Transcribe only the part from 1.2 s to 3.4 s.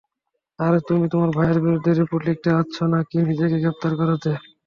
ভাইয়ের বিরুদ্ধে রিপোর্ট লিখতে আসছো নাকি